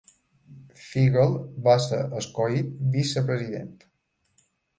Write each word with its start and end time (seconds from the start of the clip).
Figl 0.85 1.35
va 1.67 1.75
ser 1.83 1.99
escollit 2.21 2.73
vicepresident. 2.97 3.71